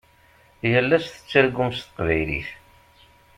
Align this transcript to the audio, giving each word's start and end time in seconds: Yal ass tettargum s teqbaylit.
Yal 0.71 0.89
ass 0.97 1.05
tettargum 1.07 1.71
s 1.73 1.79
teqbaylit. 1.81 2.49